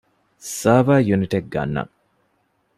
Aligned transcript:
ސަރވަރ 0.57 0.99
ޔުނިޓެއް 1.07 1.49
ގަންނަން 1.53 1.93